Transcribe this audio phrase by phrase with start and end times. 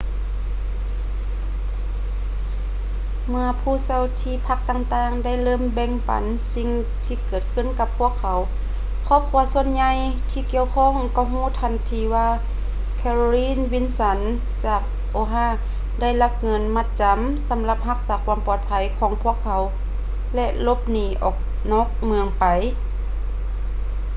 [3.27, 6.69] ເມື່ອຜູ້ເຊົ່າທີ່ພັກຕ່າງໆ ໄດ້ເລີ່ມແບ່ງປັນສິ່ງ
[7.05, 8.39] ທີ່ເກີດຂຶ້ນກັບພວກເຂົາ
[9.07, 9.91] ຄອບຄົວສ່ວນໃຫຍ່
[10.31, 12.27] ທີ່ກ່ຽວຂ້ອງກໍຮູ້ທັນທີວ່າ
[12.97, 14.81] ແຄໂຣລິນ ວິນສັນ carolyn wilson ຈາກ
[15.15, 15.47] oha
[16.01, 19.73] ໄດ້ລັກເງິນມັດຈຳສຳລັບຮັກສາຄວາມປອດໄພຂອງພວກເຂົາໄປ
[20.35, 21.35] ແລະ ຫຼົບໜີອອກ
[21.71, 22.45] ນອກເມືອງໄປ